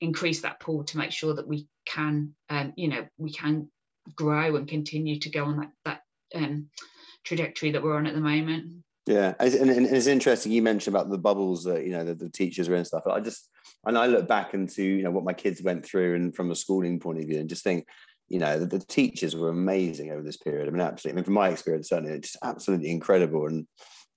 [0.00, 3.68] increase that pool to make sure that we can, um, you know, we can
[4.16, 6.00] grow and continue to go on that that
[6.34, 6.68] um,
[7.24, 8.82] trajectory that we're on at the moment.
[9.06, 12.28] Yeah, and, and, it's interesting you mentioned about the bubbles that you know the, the
[12.28, 13.06] teachers were and stuff.
[13.06, 13.48] I just
[13.86, 16.54] and I look back into you know what my kids went through and from a
[16.54, 17.86] schooling point of view, and just think,
[18.28, 20.68] you know, the, the teachers were amazing over this period.
[20.68, 21.12] I mean, absolutely.
[21.12, 23.46] I mean, from my experience, certainly, it's just absolutely incredible.
[23.46, 23.66] And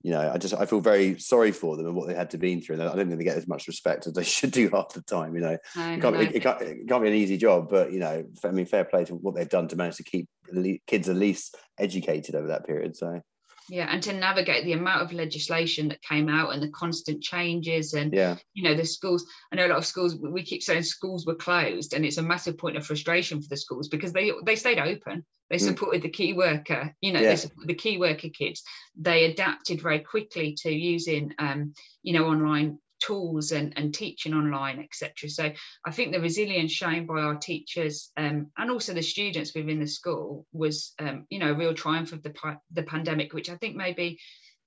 [0.02, 2.38] you know, I just I feel very sorry for them and what they had to
[2.38, 2.74] been through.
[2.74, 5.00] And I don't think they get as much respect as they should do half the
[5.00, 5.34] time.
[5.34, 8.00] You know, it can't, it, it, can't, it, can't, be an easy job, but you
[8.00, 10.28] know, I mean, fair play to what they've done to manage to keep
[10.86, 12.96] kids at least educated over that period.
[12.96, 13.22] So
[13.68, 17.94] yeah and to navigate the amount of legislation that came out and the constant changes
[17.94, 20.82] and yeah you know the schools i know a lot of schools we keep saying
[20.82, 24.32] schools were closed and it's a massive point of frustration for the schools because they
[24.44, 25.60] they stayed open they mm.
[25.60, 26.04] supported mm.
[26.04, 27.36] the key worker you know yeah.
[27.66, 28.62] the key worker kids
[28.96, 31.72] they adapted very quickly to using um
[32.02, 35.28] you know online tools and, and teaching online, etc.
[35.28, 35.52] So
[35.84, 39.86] I think the resilience shown by our teachers um, and also the students within the
[39.86, 42.34] school was, um, you know, a real triumph of the
[42.72, 44.18] the pandemic, which I think maybe,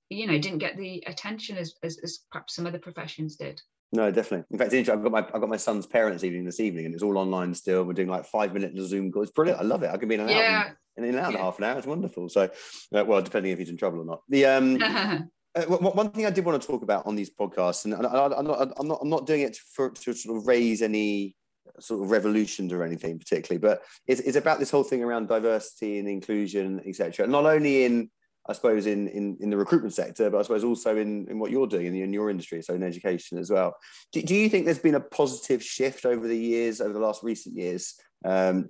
[0.08, 3.60] you know, didn't get the attention as, as, as perhaps some other professions did.
[3.90, 4.44] No, definitely.
[4.50, 7.02] In fact, I've got my I've got my son's parents' evening this evening, and it's
[7.02, 7.84] all online still.
[7.84, 9.28] We're doing like five minute Zoom calls.
[9.28, 9.60] It's brilliant.
[9.60, 9.90] I love it.
[9.90, 10.70] I can be in and yeah.
[10.98, 11.38] in and out yeah.
[11.38, 11.78] half an hour.
[11.78, 12.28] It's wonderful.
[12.28, 12.50] So,
[12.94, 14.20] uh, well, depending if he's in trouble or not.
[14.28, 14.78] The um,
[15.54, 17.98] uh, one thing I did want to talk about on these podcasts, and I,
[18.38, 21.36] am not, I'm not, I'm not doing it for to sort of raise any
[21.80, 25.98] sort of revolutions or anything particularly, but it's, it's about this whole thing around diversity
[25.98, 27.26] and inclusion, etc.
[27.26, 28.10] Not only in
[28.48, 31.50] I suppose in, in, in the recruitment sector, but I suppose also in, in what
[31.50, 33.76] you're doing in, in your industry, so in education as well.
[34.10, 37.22] Do, do you think there's been a positive shift over the years, over the last
[37.22, 38.66] recent years, um,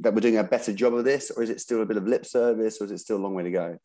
[0.00, 2.08] that we're doing a better job of this, or is it still a bit of
[2.08, 3.78] lip service, or is it still a long way to go?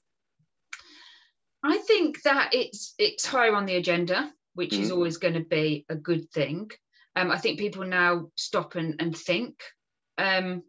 [1.63, 4.83] I think that it's it's higher on the agenda, which mm-hmm.
[4.83, 6.69] is always going to be a good thing.
[7.15, 9.61] Um, I think people now stop and, and think.
[10.17, 10.63] Um,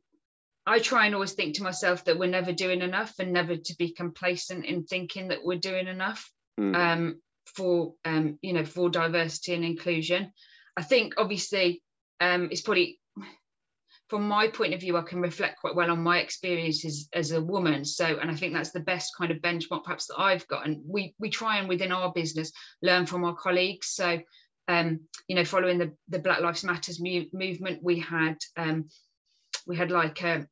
[0.66, 3.76] I try and always think to myself that we're never doing enough and never to
[3.76, 6.76] be complacent in thinking that we're doing enough mm.
[6.76, 7.20] um,
[7.56, 10.32] for um, you know for diversity and inclusion.
[10.76, 11.82] I think obviously
[12.20, 12.99] um, it's probably
[14.10, 17.40] from my point of view, I can reflect quite well on my experiences as a
[17.40, 17.84] woman.
[17.84, 20.66] So, and I think that's the best kind of benchmark perhaps that I've got.
[20.66, 22.50] And we we try and within our business
[22.82, 23.86] learn from our colleagues.
[23.86, 24.18] So,
[24.66, 28.88] um, you know, following the the Black Lives Matters mu- movement, we had um,
[29.66, 30.46] we had like a,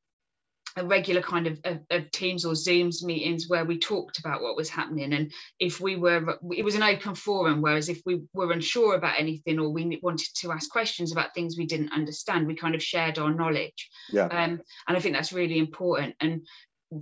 [0.76, 4.56] a regular kind of, of, of, teams or zooms meetings where we talked about what
[4.56, 5.12] was happening.
[5.12, 9.18] And if we were it was an open forum whereas if we were unsure about
[9.18, 12.82] anything or we wanted to ask questions about things we didn't understand we kind of
[12.82, 13.88] shared our knowledge.
[14.10, 14.26] Yeah.
[14.26, 16.14] Um, and i think that's really important.
[16.20, 16.46] And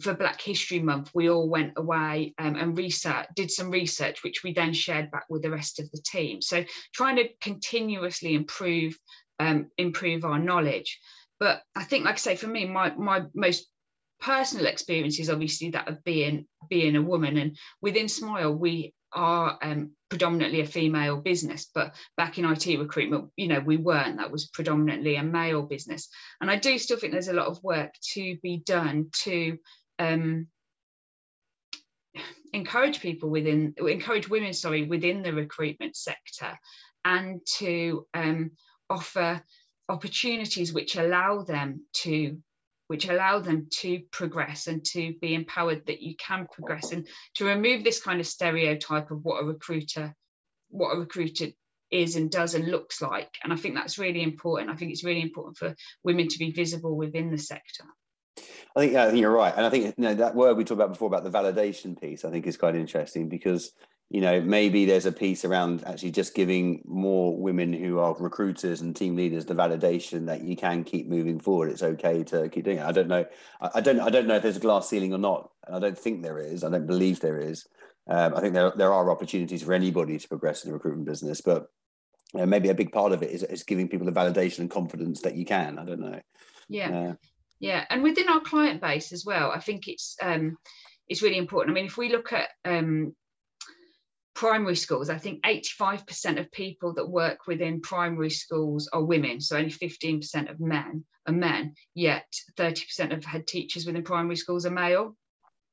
[0.01, 4.43] for black history month we all went away um, and research did some research which
[4.43, 6.43] we then shared back with the rest of the team.
[6.43, 8.99] So trying to continuously improve
[9.39, 10.99] um, improve our knowledge
[11.39, 13.67] but I think, like I say, for me, my my most
[14.21, 17.37] personal experience is obviously that of being being a woman.
[17.37, 23.31] And within Smile, we are um, predominantly a female business, but back in IT recruitment,
[23.37, 24.19] you know, we weren't.
[24.19, 26.09] That was predominantly a male business.
[26.41, 29.59] And I do still think there's a lot of work to be done to
[29.99, 30.49] um,
[32.53, 36.59] encourage people within, encourage women, sorry, within the recruitment sector,
[37.05, 38.51] and to um,
[38.91, 39.43] offer
[39.89, 42.39] opportunities which allow them to
[42.89, 46.93] which allow them to progress and to be empowered that you can progress.
[46.93, 50.15] And to remove this kind of stereotype of what a recruiter
[50.69, 51.47] what a recruiter
[51.91, 53.31] is and does and looks like.
[53.43, 54.71] And i think that's really important.
[54.71, 57.85] I think it's really important for women to be visible within the sector.
[58.77, 59.55] I think yeah, i think you're right.
[59.57, 62.25] And i think you know that word we talked about before about the validation piece
[62.25, 63.73] i think is quite interesting because
[64.09, 68.81] you know maybe there's a piece around actually just giving more women who are recruiters
[68.81, 71.71] and team leaders the validation that you can keep moving forward.
[71.71, 72.85] It's okay to keep doing it.
[72.85, 73.25] I don't know.
[73.61, 75.51] I don't i don't know if there's a glass ceiling or not.
[75.71, 76.63] I don't think there is.
[76.63, 77.67] I don't believe there is.
[78.09, 81.41] Um, i think there, there are opportunities for anybody to progress in the recruitment business
[81.41, 81.67] but
[82.39, 85.23] uh, maybe a big part of it is, is giving people the validation and confidence
[85.23, 85.77] that you can.
[85.77, 86.21] I don't know.
[86.69, 86.91] Yeah.
[86.97, 87.15] Uh,
[87.59, 87.85] yeah.
[87.91, 90.57] And within our client base as well i think it's um
[91.09, 91.73] it's really important.
[91.73, 93.15] I mean if we look at um
[94.37, 99.41] primary schools, I think 85% of people that work within primary schools are women.
[99.41, 104.67] So only 15% of men are men, yet 30% of head teachers within primary schools
[104.67, 105.17] are male.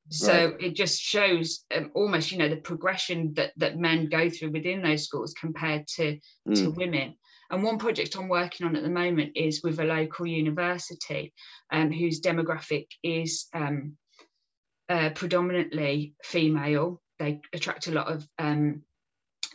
[0.09, 0.61] So right.
[0.61, 4.81] it just shows um, almost, you know, the progression that, that men go through within
[4.81, 6.55] those schools compared to, mm.
[6.55, 7.15] to women.
[7.51, 11.33] And one project I'm working on at the moment is with a local university
[11.69, 13.97] um, whose demographic is um,
[14.89, 18.83] uh, predominantly female they attract a lot of um,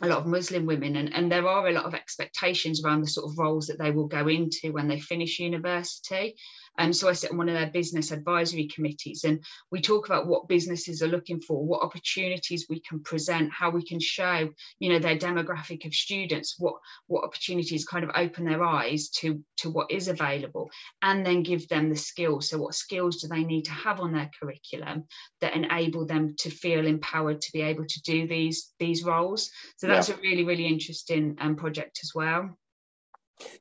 [0.01, 3.07] a lot of Muslim women, and, and there are a lot of expectations around the
[3.07, 6.35] sort of roles that they will go into when they finish university.
[6.79, 10.27] Um, so I sit on one of their business advisory committees, and we talk about
[10.27, 14.89] what businesses are looking for, what opportunities we can present, how we can show, you
[14.89, 16.75] know, their demographic of students, what
[17.07, 20.69] what opportunities kind of open their eyes to to what is available,
[21.01, 22.49] and then give them the skills.
[22.49, 25.03] So what skills do they need to have on their curriculum
[25.41, 29.51] that enable them to feel empowered to be able to do these these roles?
[29.77, 30.15] So that's yeah.
[30.15, 32.57] a really really interesting um, project as well.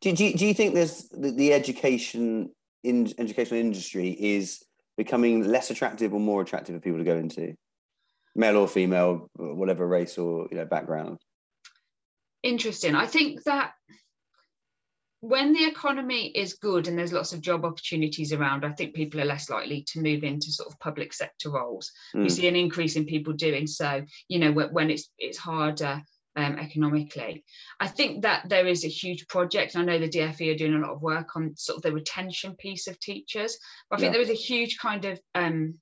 [0.01, 2.51] Do, do, do you think there's the, the education
[2.85, 4.65] in educational industry is
[4.97, 7.55] becoming less attractive or more attractive for people to go into,
[8.35, 11.19] male or female, whatever race or you know background?
[12.43, 12.95] Interesting.
[12.95, 13.73] I think that
[15.21, 19.21] when the economy is good and there's lots of job opportunities around, I think people
[19.21, 21.91] are less likely to move into sort of public sector roles.
[22.15, 22.23] Mm.
[22.23, 24.05] We see an increase in people doing so.
[24.29, 26.03] You know, when it's it's harder
[26.39, 27.45] um, economically.
[27.81, 29.75] I think that there is a huge project.
[29.75, 32.55] I know the DFE are doing a lot of work on sort of the retention
[32.55, 33.59] piece of teachers,
[33.91, 34.13] but I think yeah.
[34.13, 35.75] there is a huge kind of um,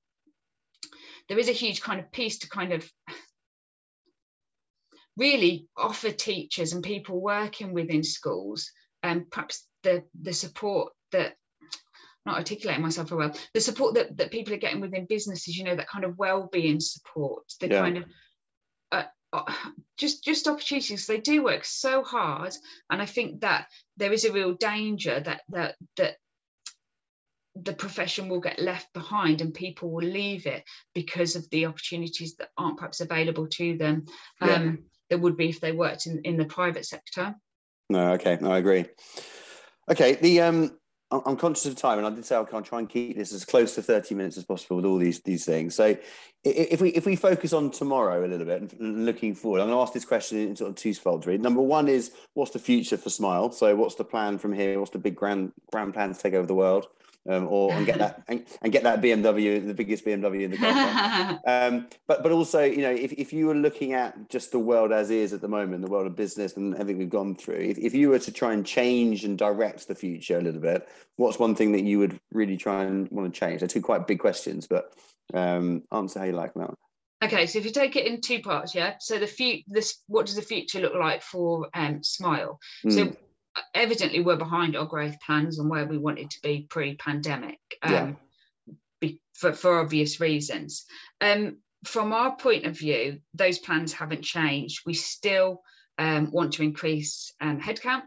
[1.29, 2.91] there is a huge kind of piece to kind of
[5.19, 8.71] really offer teachers and people working within schools
[9.03, 11.35] and um, perhaps the the support that
[12.25, 15.65] not articulating myself very well the support that, that people are getting within businesses you
[15.65, 17.81] know that kind of well-being support the yeah.
[17.81, 18.05] kind of
[18.93, 19.53] uh, uh,
[19.97, 21.07] just just opportunities.
[21.07, 22.55] They do work so hard
[22.91, 26.17] and i think that there is a real danger that that that
[27.55, 30.63] the profession will get left behind and people will leave it
[30.95, 34.05] because of the opportunities that aren't perhaps available to them
[34.43, 34.55] yeah.
[34.55, 37.35] um, there would be if they worked in, in the private sector.
[37.89, 38.37] No okay.
[38.41, 38.87] No, i agree.
[39.91, 40.79] Okay the um
[41.13, 43.77] I'm conscious of time, and I did say I'll try and keep this as close
[43.77, 45.77] to 30 minutes as possible with all these these things.
[45.77, 45.97] So,
[46.43, 49.79] if we if we focus on tomorrow a little bit and looking forward, I'm going
[49.79, 51.25] to ask this question in sort of twofold.
[51.25, 53.53] Really, number one is what's the future for Smile?
[53.53, 54.81] So, what's the plan from here?
[54.81, 56.89] What's the big grand grand plan to take over the world?
[57.29, 60.57] Um, or and get that and, and, get that BMW, the biggest BMW in the
[60.57, 61.41] car.
[61.47, 64.93] um, but but also, you know, if, if you were looking at just the world
[64.93, 67.79] as is at the moment, the world of business and everything we've gone through, if,
[67.79, 71.39] if you were to try and change and direct the future a little bit, what's
[71.39, 73.61] one thing that you would really try and want to change?
[73.61, 74.93] They're two quite big questions, but
[75.35, 76.75] um, answer how you like that.
[77.25, 78.95] Okay, so if you take it in two parts, yeah.
[79.01, 82.61] So the future, this, what does the future look like for um, Smile?
[82.85, 82.93] Mm.
[82.93, 83.17] So
[83.75, 88.13] evidently we're behind our growth plans and where we wanted to be pre-pandemic um, yeah.
[89.01, 90.85] be, for, for obvious reasons.
[91.21, 94.83] Um, from our point of view, those plans haven't changed.
[94.87, 95.63] We still
[95.99, 98.03] um, want to increase um, headcount.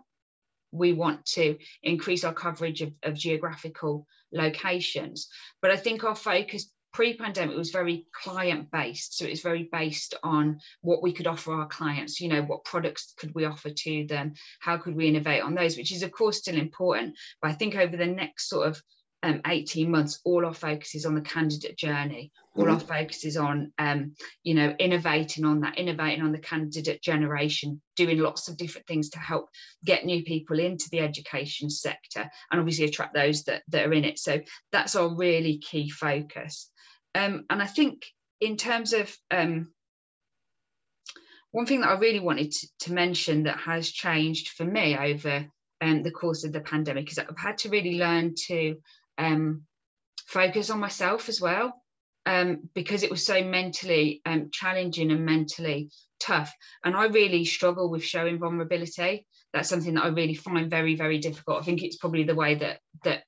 [0.72, 5.30] We want to increase our coverage of, of geographical locations.
[5.62, 9.69] But I think our focus pre-pandemic it was very client based so it was very
[9.71, 13.69] based on what we could offer our clients you know what products could we offer
[13.69, 17.52] to them how could we innovate on those which is of course still important but
[17.52, 18.82] i think over the next sort of
[19.22, 22.32] um, 18 months, all our focus is on the candidate journey.
[22.56, 22.74] All mm-hmm.
[22.74, 27.82] our focus is on, um, you know, innovating on that, innovating on the candidate generation,
[27.96, 29.50] doing lots of different things to help
[29.84, 34.06] get new people into the education sector and obviously attract those that, that are in
[34.06, 34.20] it.
[34.20, 34.40] So
[34.72, 36.72] that's our really key focus.
[37.14, 38.06] Um, and I think
[38.40, 39.70] in terms of um,
[41.52, 45.46] one thing that I really wanted to, to, mention that has changed for me over
[45.82, 48.78] um, the course of the pandemic is that I've had to really learn to
[49.20, 49.64] um,
[50.26, 51.74] focus on myself as well
[52.26, 56.52] um, because it was so mentally um, challenging and mentally tough.
[56.84, 59.28] And I really struggle with showing vulnerability.
[59.54, 61.62] That's something that I really find very, very difficult.
[61.62, 63.24] I think it's probably the way that that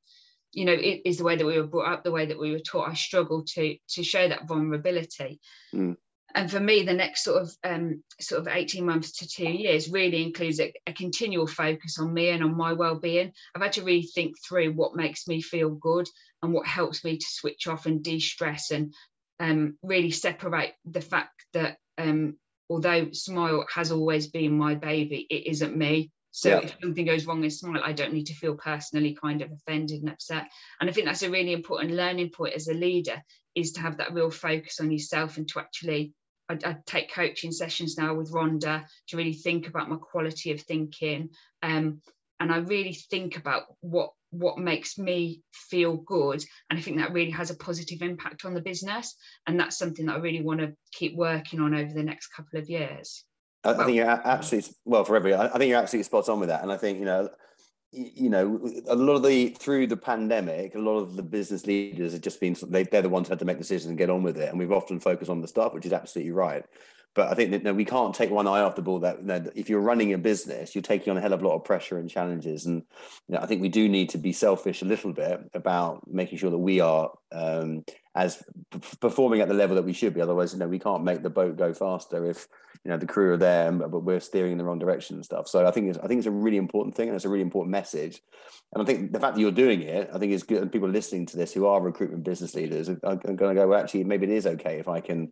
[0.53, 2.51] you know it is the way that we were brought up, the way that we
[2.51, 2.89] were taught.
[2.89, 5.39] I struggle to to show that vulnerability.
[5.73, 5.97] Mm
[6.35, 9.89] and for me the next sort of um, sort of 18 months to two years
[9.89, 13.31] really includes a, a, continual focus on me and on my well-being.
[13.55, 16.07] I've had to really think through what makes me feel good
[16.41, 18.93] and what helps me to switch off and de-stress and
[19.39, 22.37] um, really separate the fact that um,
[22.69, 26.11] although smile has always been my baby it isn't me.
[26.33, 26.59] So yeah.
[26.59, 30.01] if something goes wrong in smile i don't need to feel personally kind of offended
[30.01, 30.47] and upset.
[30.79, 33.21] And i think that's a really important learning point as a leader
[33.55, 36.13] is to have that real focus on yourself and to actually
[36.51, 40.61] I, I, take coaching sessions now with Rhonda to really think about my quality of
[40.61, 41.29] thinking.
[41.61, 42.01] Um,
[42.39, 46.43] and I really think about what what makes me feel good.
[46.69, 49.15] And I think that really has a positive impact on the business.
[49.45, 52.57] And that's something that I really want to keep working on over the next couple
[52.57, 53.25] of years.
[53.63, 55.35] I, well, I think you're absolutely well for every.
[55.35, 57.29] I think you're absolutely spot on with that, and I think you know
[57.91, 62.13] you know, a lot of the through the pandemic, a lot of the business leaders
[62.13, 64.23] have just been they, they're the ones who had to make decisions and get on
[64.23, 66.65] with it, and we've often focused on the stuff, which is absolutely right.
[67.13, 68.99] But I think that we can't take one eye off the ball.
[68.99, 71.65] That, if you're running a business, you're taking on a hell of a lot of
[71.65, 72.83] pressure and challenges, and
[73.27, 76.37] you know, I think we do need to be selfish a little bit about making
[76.37, 77.83] sure that we are um,
[78.15, 78.41] as
[79.01, 80.21] performing at the level that we should be.
[80.21, 82.47] Otherwise, you know, we can't make the boat go faster if
[82.83, 85.47] you know the crew are there but we're steering in the wrong direction and stuff
[85.47, 87.43] so i think it's i think it's a really important thing and it's a really
[87.43, 88.21] important message
[88.73, 90.89] and i think the fact that you're doing it i think is good and people
[90.89, 94.03] listening to this who are recruitment business leaders are, are going to go well actually
[94.03, 95.31] maybe it is okay if i can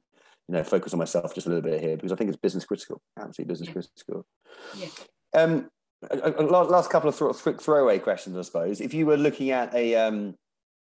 [0.50, 2.66] you know focus on myself just a little bit here because i think it's business
[2.66, 3.74] critical absolutely business yeah.
[3.74, 4.26] critical
[4.76, 5.42] yeah.
[5.42, 5.70] um
[6.50, 10.34] last couple of quick throwaway questions i suppose if you were looking at a um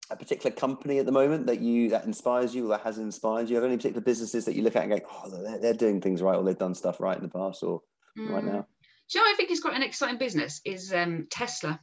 [0.09, 3.49] a particular company at the moment that you that inspires you or that has inspired
[3.49, 3.55] you?
[3.55, 6.21] Have any particular businesses that you look at and go, oh, they're, they're doing things
[6.21, 7.81] right or they've done stuff right in the past or
[8.19, 8.29] mm.
[8.29, 8.67] right now?
[9.09, 11.79] Do you know I think is quite an exciting business is um, Tesla.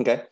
[0.00, 0.22] Okay.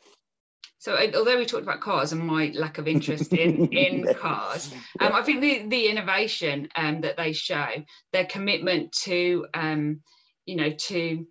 [0.80, 5.12] So although we talked about cars and my lack of interest in in cars, um,
[5.12, 7.68] I think the the innovation um, that they show,
[8.12, 10.00] their commitment to um,
[10.46, 11.26] you know to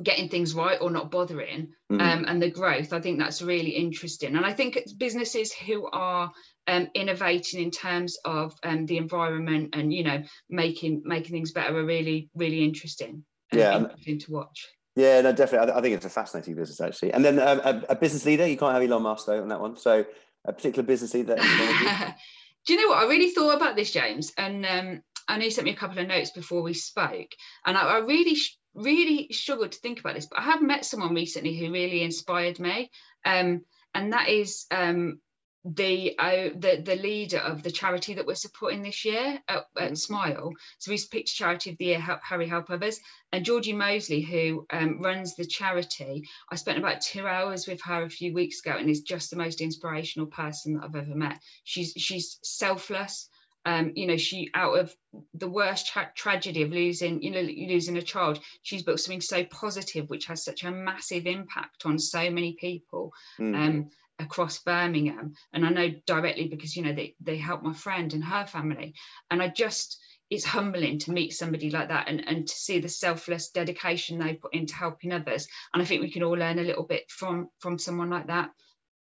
[0.00, 2.00] getting things right or not bothering mm-hmm.
[2.00, 4.36] um, and the growth i think that's really interesting.
[4.36, 6.30] And i think businesses who are
[6.68, 11.76] um, innovating in terms of um, the environment and you know making making things better
[11.76, 15.72] are really really interesting yeah interesting to watch Yeah, no, definitely.
[15.72, 17.12] I, I think it's a fascinating business actually.
[17.12, 19.60] And then um, a, a, business leader, you can't have Elon Musk though on that
[19.60, 19.76] one.
[19.76, 20.04] So
[20.44, 21.36] a particular business leader.
[22.66, 24.32] Do you know what I really thought about this, James?
[24.36, 27.30] And um, I know you sent me a couple of notes before we spoke,
[27.66, 28.36] and I, I really,
[28.74, 30.26] really struggled to think about this.
[30.26, 32.90] But I have met someone recently who really inspired me,
[33.24, 33.64] um,
[33.94, 35.20] and that is um,
[35.64, 39.64] the uh, the the leader of the charity that we're supporting this year at, at
[39.76, 39.94] mm-hmm.
[39.94, 40.52] Smile.
[40.78, 42.98] So we picked Charity of the Year, Help, Harry Help Others,
[43.32, 46.24] and Georgie Moseley, who um, runs the charity.
[46.50, 49.36] I spent about two hours with her a few weeks ago, and is just the
[49.36, 51.40] most inspirational person that I've ever met.
[51.64, 53.28] She's she's selfless.
[53.64, 54.92] Um, you know, she out of
[55.34, 59.44] the worst tra- tragedy of losing, you know, losing a child, she's built something so
[59.44, 63.12] positive, which has such a massive impact on so many people.
[63.38, 63.54] Mm.
[63.54, 63.90] Um,
[64.22, 65.34] across Birmingham.
[65.52, 68.94] And I know directly because, you know, they, they helped my friend and her family.
[69.30, 69.98] And I just,
[70.30, 74.34] it's humbling to meet somebody like that and, and to see the selfless dedication they
[74.34, 75.46] put into helping others.
[75.74, 78.50] And I think we can all learn a little bit from from someone like that.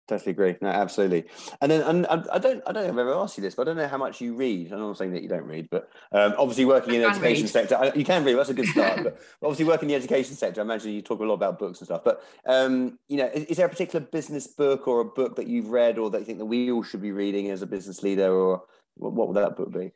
[0.08, 0.56] Totally agree.
[0.62, 1.24] No, absolutely.
[1.60, 3.62] And then, and I don't, I don't know if I've ever asked you this, but
[3.62, 4.72] I don't know how much you read.
[4.72, 7.50] I'm not saying that you don't read, but um, obviously working in the education read.
[7.50, 8.38] sector, you can read.
[8.38, 9.00] That's a good start.
[9.04, 11.80] but obviously working in the education sector, I imagine you talk a lot about books
[11.80, 12.04] and stuff.
[12.04, 15.46] But um, you know, is, is, there a particular business book or a book that
[15.46, 18.02] you've read or that you think that we all should be reading as a business
[18.02, 18.62] leader, or
[18.94, 19.90] what, what would that book be?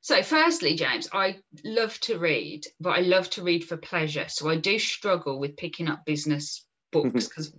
[0.00, 4.26] So, firstly, James, I love to read, but I love to read for pleasure.
[4.28, 6.64] So, I do struggle with picking up business
[7.02, 7.52] books because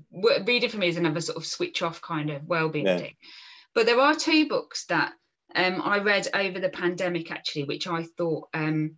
[0.45, 2.97] reading for me is another sort of switch off kind of well-being yeah.
[2.97, 3.15] thing.
[3.73, 5.13] But there are two books that
[5.55, 8.95] um, I read over the pandemic actually, which I thought um,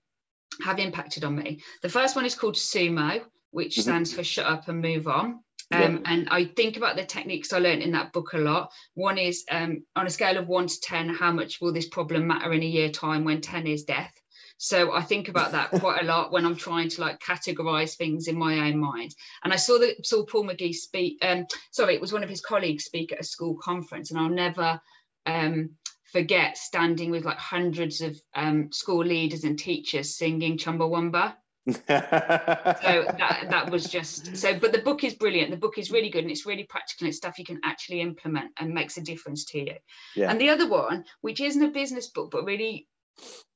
[0.63, 1.61] have impacted on me.
[1.81, 3.21] The first one is called Sumo,
[3.51, 3.81] which mm-hmm.
[3.81, 5.39] stands for Shut Up and Move On.
[5.71, 5.99] Um, yeah.
[6.05, 8.71] And I think about the techniques I learned in that book a lot.
[8.95, 12.27] One is um, on a scale of one to 10, how much will this problem
[12.27, 14.13] matter in a year time when 10 is death?
[14.61, 18.27] So I think about that quite a lot when I'm trying to like categorize things
[18.27, 19.15] in my own mind.
[19.41, 21.17] And I saw that saw Paul McGee speak.
[21.21, 24.29] Um, sorry, it was one of his colleagues speak at a school conference, and I'll
[24.29, 24.81] never
[25.25, 25.71] um,
[26.11, 31.35] forget standing with like hundreds of um, school leaders and teachers singing Chumbawamba.
[31.67, 36.09] so that that was just so but the book is brilliant the book is really
[36.09, 39.01] good and it's really practical and it's stuff you can actually implement and makes a
[39.01, 39.73] difference to you
[40.15, 40.31] yeah.
[40.31, 42.87] and the other one which isn't a business book but really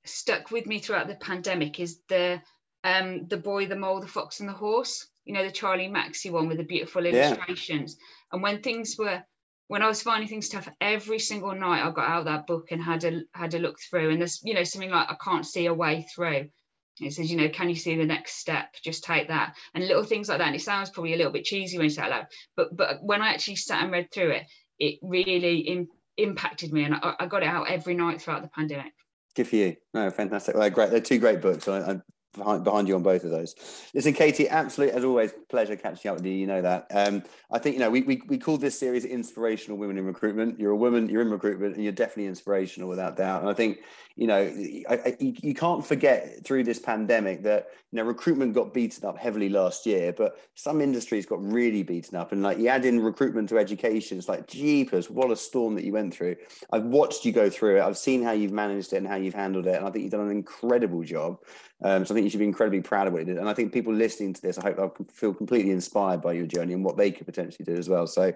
[0.06, 2.41] stuck with me throughout the pandemic is the
[2.84, 5.08] um the boy, the mole, the fox, and the horse.
[5.26, 7.95] You know, the Charlie Mackesy one with the beautiful illustrations.
[7.97, 8.34] Yeah.
[8.34, 9.24] And when things were
[9.68, 12.84] when I was finding things tough, every single night I got out that book and
[12.84, 14.10] had a had a look through.
[14.12, 16.49] And there's, you know, something like I can't see a way through.
[16.99, 18.76] It says, you know, can you see the next step?
[18.84, 19.56] Just take that.
[19.74, 20.47] And little things like that.
[20.47, 23.04] And it sounds probably a little bit cheesy when you say it loud, but but
[23.04, 24.43] when I actually sat and read through it,
[24.78, 25.88] it really in,
[26.18, 26.84] impacted me.
[26.84, 28.93] And I, I got it out every night throughout the pandemic.
[29.36, 29.75] Good for you.
[29.93, 30.55] No, fantastic.
[30.55, 30.91] Well, great.
[30.91, 31.67] They're two great books.
[31.67, 32.03] I, am
[32.36, 33.55] behind, behind you on both of those.
[33.93, 36.34] Listen, Katy, absolute as always, pleasure catching up with you.
[36.34, 36.88] You know that.
[36.91, 40.59] Um, I think you know we, we we called this series "Inspirational Women in Recruitment."
[40.59, 43.41] You're a woman, you're in recruitment, and you're definitely inspirational without doubt.
[43.41, 43.79] And I think
[44.15, 44.41] you know
[44.89, 49.17] I, I, you can't forget through this pandemic that you know recruitment got beaten up
[49.17, 52.31] heavily last year, but some industries got really beaten up.
[52.31, 55.84] And like you add in recruitment to education, it's like jeepers, what a storm that
[55.84, 56.36] you went through.
[56.71, 57.81] I've watched you go through it.
[57.81, 60.11] I've seen how you've managed it and how you've handled it, and I think you've
[60.11, 61.39] done an incredible job.
[61.84, 63.38] Um, so I think you should be incredibly proud of what you did.
[63.38, 66.45] And I think people listening to this, I hope they'll feel completely inspired by your
[66.45, 68.07] journey and what they could potentially do as well.
[68.07, 68.34] So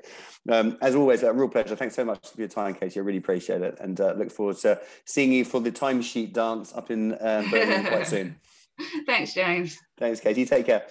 [0.49, 1.75] um, as always, a real pleasure.
[1.75, 2.99] Thanks so much for your time, Katy.
[2.99, 3.77] I really appreciate it.
[3.79, 7.85] And uh, look forward to seeing you for the timesheet dance up in um, Birmingham
[7.85, 8.35] quite soon.
[9.05, 9.79] Thanks, James.
[9.97, 10.45] Thanks, Katy.
[10.45, 10.85] Take care.